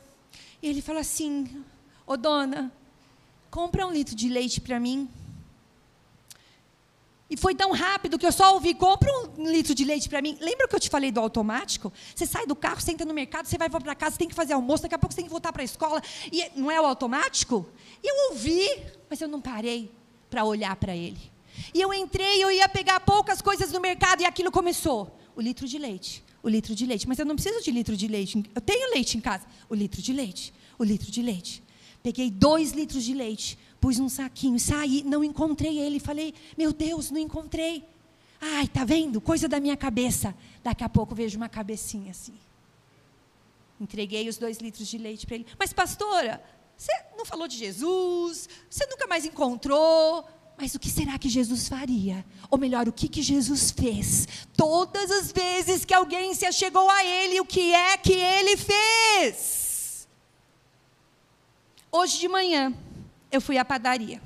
[0.61, 1.65] e ele falou assim:
[2.07, 2.73] Ô dona,
[3.51, 5.09] compra um litro de leite para mim.
[7.29, 10.39] E foi tão rápido que eu só ouvi, compra um litro de leite para mim.
[10.41, 11.93] Lembra que eu te falei do automático?
[12.15, 14.53] Você sai do carro, você entra no mercado, você vai para casa, tem que fazer
[14.53, 16.01] almoço, daqui a pouco você tem que voltar para a escola.
[16.31, 17.67] E não é o automático?
[18.03, 18.69] E eu ouvi,
[19.11, 19.91] mas eu não parei
[20.31, 21.19] para olhar para ele.
[21.75, 25.19] E eu entrei, eu ia pegar poucas coisas no mercado e aquilo começou.
[25.35, 27.09] O litro de leite, o litro de leite.
[27.09, 28.43] Mas eu não preciso de litro de leite.
[28.55, 29.45] Eu tenho leite em casa.
[29.69, 31.63] O litro de leite, o litro de leite.
[32.03, 36.01] Peguei dois litros de leite pus num saquinho, saí, não encontrei ele.
[36.01, 37.85] Falei, meu Deus, não encontrei.
[38.41, 39.21] Ai, tá vendo?
[39.21, 40.35] Coisa da minha cabeça.
[40.63, 42.35] Daqui a pouco vejo uma cabecinha assim.
[43.81, 45.47] Entreguei os dois litros de leite para ele.
[45.59, 46.43] Mas, pastora,
[46.77, 48.49] você não falou de Jesus?
[48.69, 50.27] Você nunca mais encontrou?
[50.59, 52.25] Mas o que será que Jesus faria?
[52.51, 54.27] Ou melhor, o que, que Jesus fez?
[54.57, 60.09] Todas as vezes que alguém se achegou a Ele, o que é que Ele fez?
[61.93, 62.75] Hoje de manhã,
[63.31, 64.21] eu fui à padaria.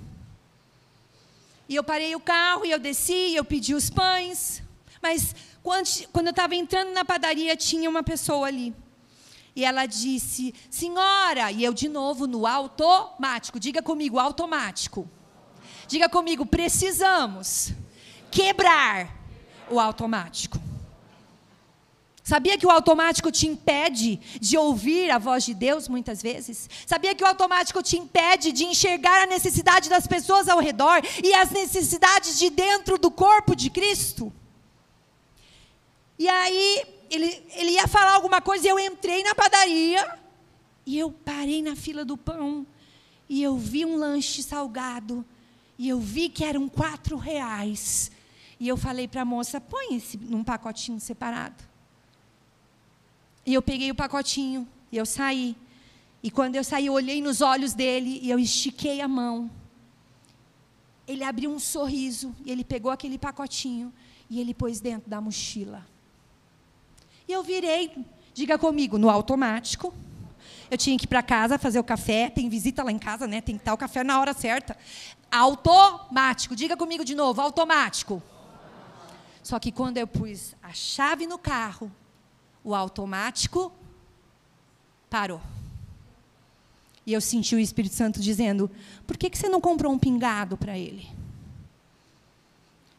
[1.68, 4.62] E eu parei o carro e eu desci, eu pedi os pães.
[5.00, 8.74] Mas quando, quando eu estava entrando na padaria, tinha uma pessoa ali.
[9.54, 15.08] E ela disse, senhora, e eu de novo no automático, diga comigo, automático.
[15.86, 17.72] Diga comigo, precisamos
[18.30, 19.16] quebrar
[19.68, 20.69] o automático.
[22.30, 26.70] Sabia que o automático te impede de ouvir a voz de Deus muitas vezes?
[26.86, 31.34] Sabia que o automático te impede de enxergar a necessidade das pessoas ao redor e
[31.34, 34.32] as necessidades de dentro do corpo de Cristo?
[36.16, 40.16] E aí, ele, ele ia falar alguma coisa e eu entrei na padaria
[40.86, 42.64] e eu parei na fila do pão
[43.28, 45.26] e eu vi um lanche salgado
[45.76, 48.08] e eu vi que eram quatro reais.
[48.60, 51.69] E eu falei para a moça, põe esse num pacotinho separado.
[53.50, 55.56] E eu peguei o pacotinho e eu saí.
[56.22, 59.50] E quando eu saí, eu olhei nos olhos dele e eu estiquei a mão.
[61.04, 63.92] Ele abriu um sorriso e ele pegou aquele pacotinho
[64.28, 65.84] e ele pôs dentro da mochila.
[67.26, 67.92] E eu virei,
[68.32, 69.92] diga comigo, no automático.
[70.70, 73.40] Eu tinha que ir para casa fazer o café, tem visita lá em casa, né?
[73.40, 74.78] Tem que estar o café na hora certa.
[75.28, 78.22] Automático, diga comigo de novo, automático.
[79.42, 81.90] Só que quando eu pus a chave no carro,
[82.62, 83.72] o automático
[85.08, 85.40] parou.
[87.06, 88.70] E eu senti o Espírito Santo dizendo:
[89.06, 91.08] por que, que você não comprou um pingado para ele?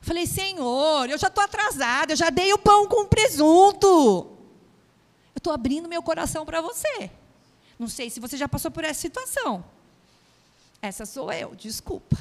[0.02, 3.88] Falei, Senhor, eu já estou atrasada, eu já dei o pão com presunto.
[3.88, 7.10] Eu estou abrindo meu coração para você.
[7.78, 9.64] Não sei se você já passou por essa situação.
[10.82, 12.18] Essa sou eu, desculpa.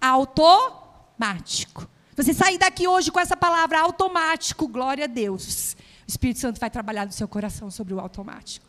[0.00, 1.88] Automático.
[2.18, 5.76] Você sair daqui hoje com essa palavra automático, glória a Deus.
[6.04, 8.66] O Espírito Santo vai trabalhar no seu coração sobre o automático.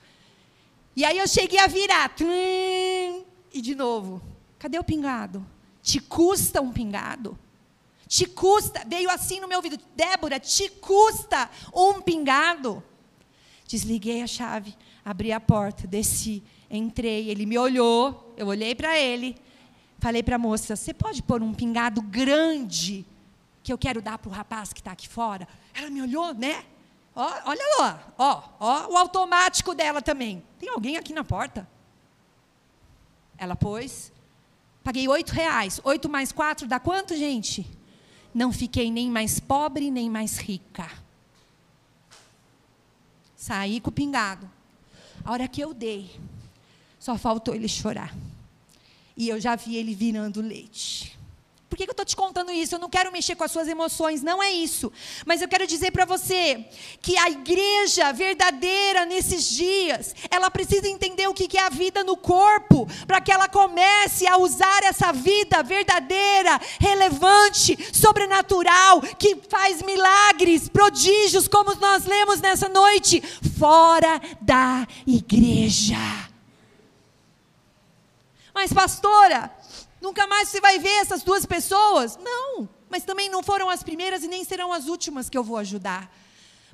[0.96, 2.14] E aí eu cheguei a virar.
[3.52, 4.22] E de novo,
[4.60, 5.44] cadê o pingado?
[5.82, 7.40] Te custa um pingado?
[8.08, 12.84] Te custa, veio assim no meu ouvido, Débora, te custa um pingado?
[13.68, 19.36] Desliguei a chave, abri a porta, desci, entrei, ele me olhou, eu olhei para ele,
[19.98, 23.08] falei para a moça: você pode pôr um pingado grande
[23.64, 25.48] que eu quero dar para o rapaz que está aqui fora.
[25.74, 26.64] Ela me olhou, né?
[27.16, 30.44] Ó, olha lá, ó, ó, o automático dela também.
[30.60, 31.68] Tem alguém aqui na porta?
[33.38, 34.12] Ela pôs.
[34.84, 35.82] Paguei oito reais.
[35.84, 37.66] Oito mais quatro dá quanto, gente?
[38.34, 40.90] Não fiquei nem mais pobre, nem mais rica.
[43.36, 44.50] Saí com o pingado.
[45.24, 46.18] A hora que eu dei,
[47.00, 48.16] só faltou ele chorar.
[49.18, 51.19] E eu já vi ele virando leite.
[51.70, 52.74] Por que eu estou te contando isso?
[52.74, 54.92] Eu não quero mexer com as suas emoções, não é isso.
[55.24, 56.66] Mas eu quero dizer para você
[57.00, 62.18] que a igreja verdadeira nesses dias, ela precisa entender o que é a vida no
[62.18, 70.68] corpo, para que ela comece a usar essa vida verdadeira, relevante, sobrenatural, que faz milagres,
[70.68, 73.22] prodígios, como nós lemos nessa noite,
[73.60, 75.98] fora da igreja.
[78.56, 79.52] Mas, pastora,
[80.02, 82.18] Nunca mais você vai ver essas duas pessoas?
[82.22, 85.58] Não, mas também não foram as primeiras e nem serão as últimas que eu vou
[85.58, 86.12] ajudar.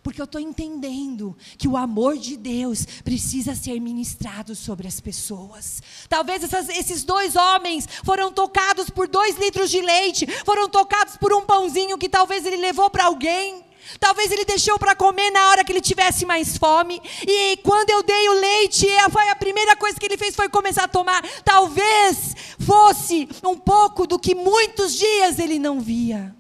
[0.04, 5.82] Porque eu estou entendendo que o amor de Deus precisa ser ministrado sobre as pessoas.
[6.08, 11.34] Talvez essas, esses dois homens foram tocados por dois litros de leite, foram tocados por
[11.34, 13.66] um pãozinho que talvez ele levou para alguém.
[14.00, 17.02] Talvez ele deixou para comer na hora que ele tivesse mais fome.
[17.28, 20.84] E quando eu dei o leite, foi a primeira coisa que ele fez foi começar
[20.84, 21.22] a tomar.
[21.44, 26.36] Talvez fosse um pouco do que muitos dias ele não via.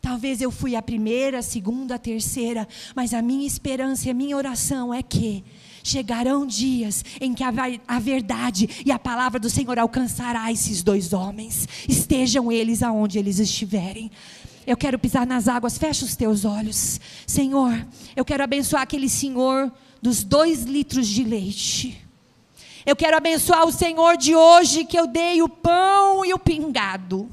[0.00, 4.14] Talvez eu fui a primeira, a segunda, a terceira, mas a minha esperança e a
[4.14, 5.44] minha oração é que
[5.82, 7.52] chegarão dias em que a,
[7.86, 13.38] a, verdade e a palavra do Senhor alcançará esses dois homens, estejam eles aonde eles
[13.38, 14.10] estiverem.
[14.68, 17.00] Eu quero pisar nas águas, fecha os teus olhos.
[17.26, 22.06] Senhor, eu quero abençoar aquele senhor dos dois litros de leite.
[22.84, 27.30] Eu quero abençoar o Senhor de hoje que eu dei o pão e o pingado.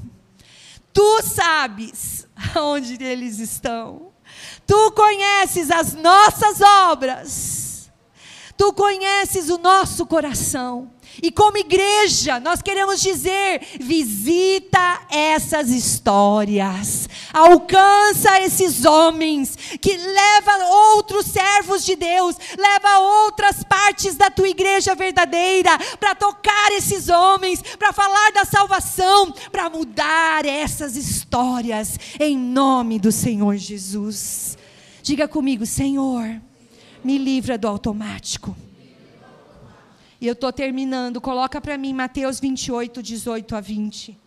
[0.94, 4.12] Tu sabes onde eles estão.
[4.66, 7.90] Tu conheces as nossas obras.
[8.56, 10.90] Tu conheces o nosso coração.
[11.22, 21.26] E como igreja, nós queremos dizer: visita essas histórias, alcança esses homens, que leva outros
[21.26, 27.92] servos de Deus, leva outras partes da tua igreja verdadeira para tocar esses homens, para
[27.92, 34.58] falar da salvação, para mudar essas histórias, em nome do Senhor Jesus.
[35.02, 36.40] Diga comigo, Senhor,
[37.02, 38.56] me livra do automático
[40.20, 41.20] e eu estou terminando.
[41.20, 44.18] Coloca para mim Mateus 28, 18 a 20.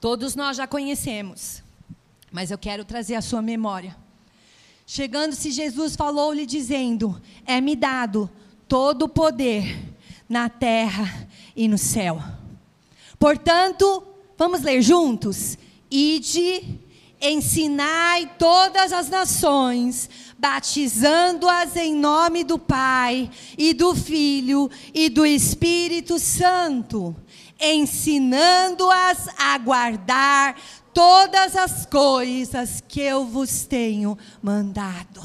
[0.00, 1.62] Todos nós já conhecemos,
[2.30, 3.96] mas eu quero trazer a sua memória.
[4.86, 8.30] Chegando-se, Jesus falou-lhe, dizendo: É-me dado
[8.68, 9.94] todo o poder
[10.28, 11.26] na terra
[11.56, 12.22] e no céu.
[13.18, 15.56] Portanto, vamos ler juntos?
[15.90, 16.80] Ide,
[17.24, 26.18] ensinai todas as nações, batizando-as em nome do Pai e do Filho e do Espírito
[26.18, 27.16] Santo,
[27.58, 30.56] ensinando-as a guardar
[30.92, 35.22] todas as coisas que eu vos tenho mandado.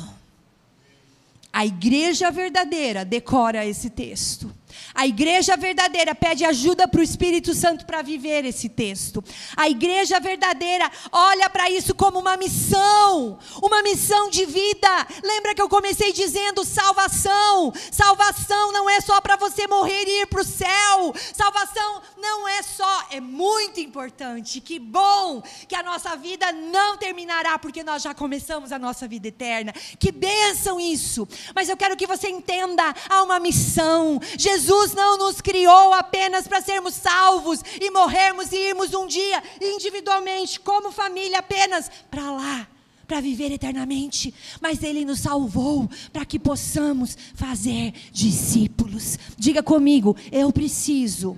[1.51, 4.58] A igreja verdadeira decora esse texto.
[4.93, 9.23] A igreja verdadeira pede ajuda para o Espírito Santo para viver esse texto.
[9.55, 15.07] A igreja verdadeira olha para isso como uma missão, uma missão de vida.
[15.23, 17.73] Lembra que eu comecei dizendo salvação?
[17.91, 21.13] Salvação não é só para você morrer e ir para o céu.
[21.33, 24.59] Salvação não é só, é muito importante.
[24.59, 29.27] Que bom que a nossa vida não terminará porque nós já começamos a nossa vida
[29.27, 29.73] eterna.
[29.99, 31.27] Que bênção isso.
[31.55, 34.19] Mas eu quero que você entenda, há uma missão.
[34.37, 39.43] Jesus Deus não nos criou apenas para sermos salvos e morrermos e irmos um dia
[39.59, 42.65] individualmente, como família, apenas para lá,
[43.05, 44.33] para viver eternamente.
[44.61, 49.19] Mas Ele nos salvou para que possamos fazer discípulos.
[49.37, 51.37] Diga comigo, eu preciso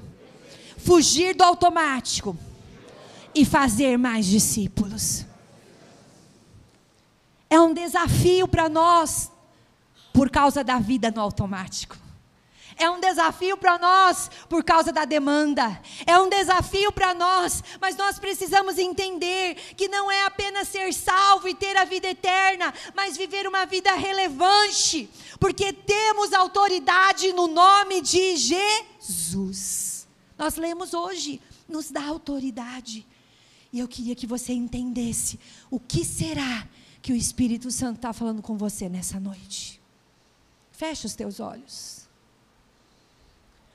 [0.78, 2.38] fugir do automático
[3.34, 5.26] e fazer mais discípulos.
[7.50, 9.32] É um desafio para nós
[10.14, 12.01] por causa da vida no automático.
[12.82, 15.80] É um desafio para nós por causa da demanda.
[16.04, 21.48] É um desafio para nós, mas nós precisamos entender que não é apenas ser salvo
[21.48, 25.08] e ter a vida eterna, mas viver uma vida relevante,
[25.40, 30.08] porque temos autoridade no nome de Jesus.
[30.36, 33.06] Nós lemos hoje, nos dá autoridade.
[33.72, 36.68] E eu queria que você entendesse o que será
[37.00, 39.80] que o Espírito Santo está falando com você nessa noite.
[40.72, 42.01] Feche os teus olhos.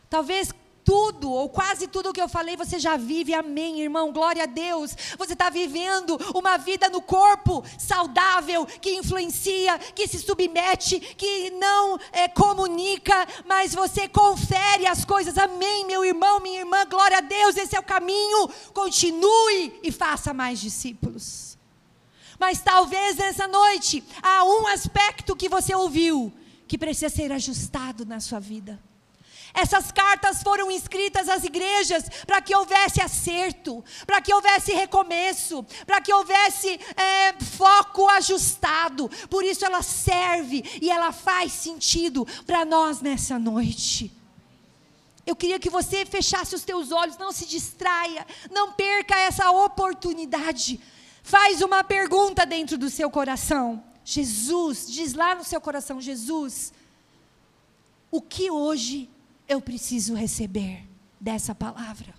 [0.09, 0.53] Talvez
[0.87, 4.97] tudo, ou quase tudo que eu falei, você já vive, amém, irmão, glória a Deus.
[5.19, 11.99] Você está vivendo uma vida no corpo saudável, que influencia, que se submete, que não
[12.13, 17.57] é, comunica, mas você confere as coisas, amém, meu irmão, minha irmã, glória a Deus,
[17.57, 18.49] esse é o caminho.
[18.73, 21.59] Continue e faça mais discípulos.
[22.39, 26.33] Mas talvez nessa noite há um aspecto que você ouviu
[26.69, 28.79] que precisa ser ajustado na sua vida.
[29.57, 35.99] Essas cartas foram escritas às igrejas para que houvesse acerto, para que houvesse recomeço, para
[35.99, 39.09] que houvesse é, foco ajustado.
[39.31, 44.13] Por isso ela serve e ela faz sentido para nós nessa noite.
[45.25, 50.79] Eu queria que você fechasse os teus olhos, não se distraia, não perca essa oportunidade.
[51.23, 53.83] Faz uma pergunta dentro do seu coração.
[54.05, 56.75] Jesus, diz lá no seu coração, Jesus,
[58.11, 59.16] o que hoje
[59.49, 60.85] eu preciso receber
[61.21, 62.15] dessa palavra.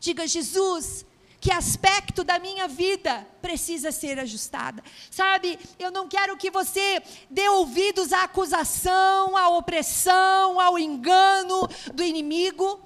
[0.00, 1.04] Diga, Jesus,
[1.40, 4.82] que aspecto da minha vida precisa ser ajustada.
[5.10, 12.02] Sabe, eu não quero que você dê ouvidos à acusação, à opressão, ao engano do
[12.02, 12.80] inimigo.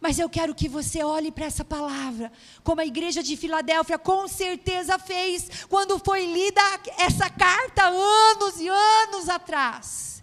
[0.00, 2.30] Mas eu quero que você olhe para essa palavra,
[2.62, 6.60] como a igreja de Filadélfia com certeza fez quando foi lida
[6.98, 10.15] essa carta anos e anos atrás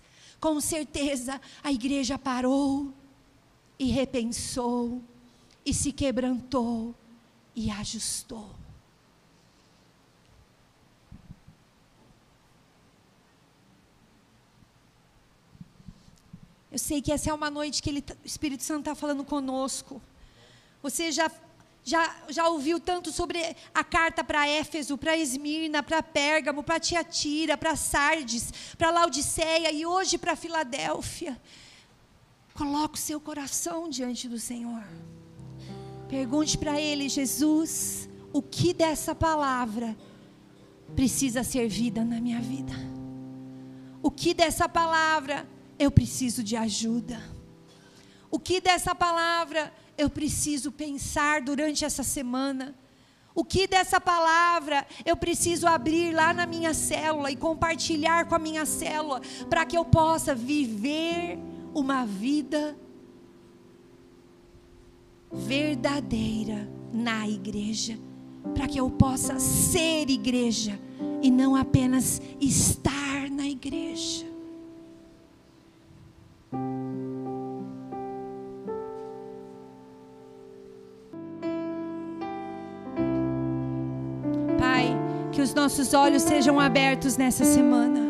[0.43, 2.93] com certeza a igreja parou
[3.79, 5.01] e repensou
[5.65, 6.93] e se quebrantou
[7.55, 8.49] e ajustou.
[16.69, 19.23] Eu sei que essa é uma noite que ele, tá, o Espírito Santo está falando
[19.23, 20.01] conosco.
[20.81, 21.31] Você já
[21.83, 27.57] já, já ouviu tanto sobre a carta para Éfeso, para Esmirna, para Pérgamo, para Tiatira,
[27.57, 31.39] para Sardes, para Laodiceia e hoje para Filadélfia.
[32.53, 34.83] Coloque o seu coração diante do Senhor.
[36.07, 39.97] Pergunte para Ele, Jesus, o que dessa palavra
[40.95, 42.73] precisa ser vida na minha vida?
[44.01, 47.21] O que dessa palavra eu preciso de ajuda?
[48.31, 52.75] O que dessa palavra eu preciso pensar durante essa semana?
[53.35, 58.39] O que dessa palavra eu preciso abrir lá na minha célula e compartilhar com a
[58.39, 61.39] minha célula para que eu possa viver
[61.73, 62.77] uma vida
[65.31, 67.97] verdadeira na igreja,
[68.53, 70.79] para que eu possa ser igreja
[71.23, 74.32] e não apenas estar na igreja.
[85.53, 88.01] Os nossos olhos sejam abertos nessa semana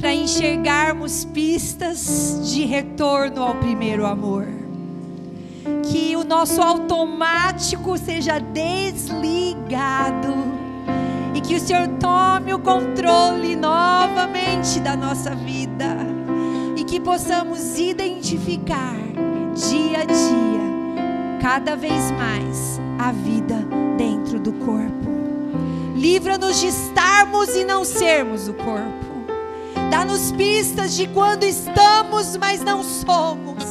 [0.00, 4.46] para enxergarmos pistas de retorno ao primeiro amor.
[5.84, 10.34] que o nosso automático seja desligado
[11.34, 15.96] e que o Senhor tome o controle novamente da nossa vida
[16.76, 18.96] e que possamos identificar
[19.54, 23.56] dia a dia, cada vez mais, a vida
[23.96, 25.07] dentro do corpo.
[25.98, 29.26] Livra-nos de estarmos e não sermos o corpo.
[29.90, 33.64] Dá-nos pistas de quando estamos, mas não somos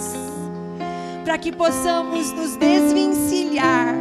[1.23, 3.95] para que possamos nos desvencilhar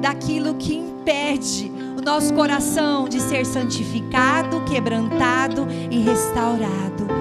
[0.00, 7.19] daquilo que impede o nosso coração de ser santificado, quebrantado e restaurado.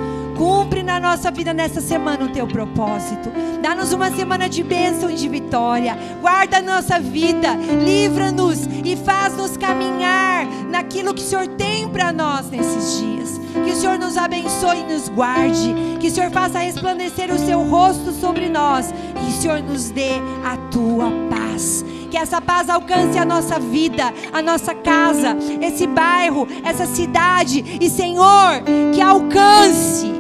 [1.00, 3.32] Nossa vida nessa semana o teu propósito.
[3.62, 5.98] Dá-nos uma semana de bênção e de vitória.
[6.22, 12.50] Guarda a nossa vida, livra-nos e faz-nos caminhar naquilo que o Senhor tem para nós
[12.50, 13.40] nesses dias.
[13.66, 15.74] Que o Senhor nos abençoe e nos guarde.
[16.00, 18.94] Que o Senhor faça resplandecer o seu rosto sobre nós.
[19.26, 21.84] E o Senhor nos dê a tua paz.
[22.12, 27.78] Que essa paz alcance a nossa vida, a nossa casa, esse bairro, essa cidade.
[27.80, 28.62] E, Senhor,
[28.94, 30.19] que alcance.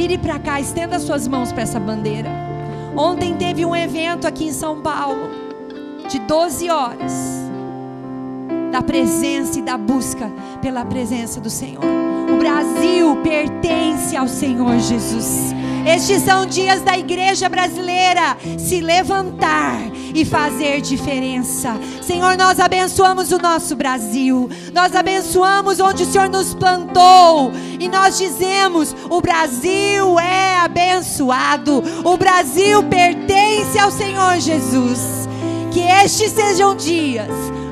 [0.00, 2.30] Vire para cá, estenda suas mãos para essa bandeira.
[2.96, 5.28] Ontem teve um evento aqui em São Paulo,
[6.08, 7.12] de 12 horas,
[8.72, 10.32] da presença e da busca
[10.62, 11.99] pela presença do Senhor.
[12.40, 15.54] Brasil pertence ao Senhor Jesus.
[15.86, 19.78] Estes são dias da igreja brasileira se levantar
[20.14, 21.78] e fazer diferença.
[22.00, 24.48] Senhor, nós abençoamos o nosso Brasil.
[24.72, 27.52] Nós abençoamos onde o Senhor nos plantou.
[27.78, 31.82] E nós dizemos: o Brasil é abençoado.
[32.02, 35.28] O Brasil pertence ao Senhor Jesus.
[35.70, 37.28] Que estes sejam dias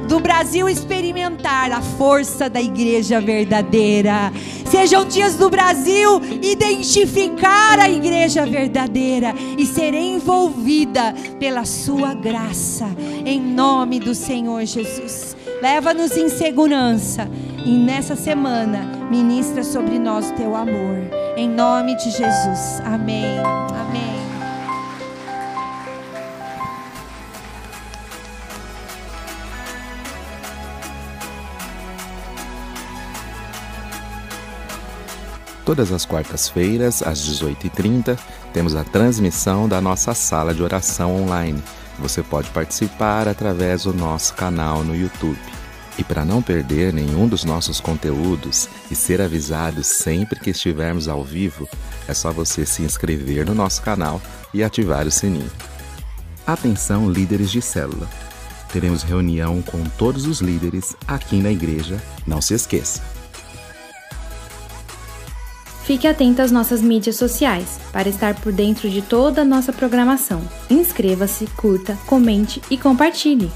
[0.09, 4.33] do Brasil experimentar a força da igreja verdadeira.
[4.71, 12.87] Sejam dias do Brasil identificar a igreja verdadeira e ser envolvida pela sua graça,
[13.25, 15.37] em nome do Senhor Jesus.
[15.61, 17.29] Leva-nos em segurança
[17.65, 20.99] e nessa semana ministra sobre nós o teu amor.
[21.37, 22.81] Em nome de Jesus.
[22.85, 23.39] Amém.
[23.39, 24.08] Amém.
[35.69, 38.19] Todas as quartas-feiras, às 18h30,
[38.55, 41.63] temos a transmissão da nossa sala de oração online.
[41.99, 45.39] Você pode participar através do nosso canal no YouTube.
[45.99, 51.23] E para não perder nenhum dos nossos conteúdos e ser avisado sempre que estivermos ao
[51.23, 51.69] vivo,
[52.09, 54.23] é só você se inscrever no nosso canal
[54.55, 55.53] e ativar o sininho.
[56.47, 58.09] Atenção, líderes de célula!
[58.73, 63.18] Teremos reunião com todos os líderes aqui na igreja, não se esqueça.
[65.89, 70.43] Fique atento às nossas mídias sociais para estar por dentro de toda a nossa programação.
[70.69, 73.51] Inscreva-se, curta, comente e compartilhe.